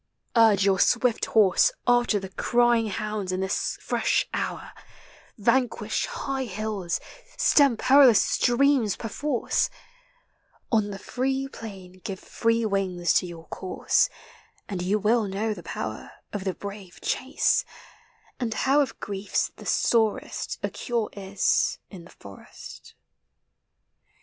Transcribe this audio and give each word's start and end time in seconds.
Urge 0.35 0.65
your 0.65 0.79
swift 0.79 1.25
horse 1.25 1.71
After 1.85 2.19
the 2.19 2.29
crying 2.29 2.87
hounds 2.87 3.31
in 3.31 3.39
this 3.41 3.77
fresh 3.79 4.27
hour; 4.33 4.71
Vanquish 5.37 6.07
high 6.07 6.45
hills, 6.45 6.99
stem 7.37 7.77
perilous 7.77 8.19
streams 8.19 8.95
per 8.95 9.07
force, 9.07 9.69
On 10.71 10.89
the 10.89 10.97
free 10.97 11.47
plain 11.47 12.01
give 12.03 12.19
five 12.19 12.71
wings 12.71 13.21
in 13.21 13.27
your 13.29 13.47
cour» 13.51 13.85
And 14.67 14.81
you 14.81 14.97
will 14.97 15.25
know 15.27 15.53
the 15.53 15.61
|>o\\< 15.61 15.79
r 16.01 16.11
Of 16.33 16.45
the 16.45 16.55
brave 16.55 16.99
chase,— 17.01 17.63
and 18.39 18.55
how 18.55 18.81
of 18.81 18.99
griefs 18.99 19.51
tli<' 19.55 19.67
sorest 19.67 20.57
A 20.63 20.71
cure 20.71 21.11
is 21.13 21.77
in 21.91 22.07
(he 22.07 22.09
forest. 22.11 22.95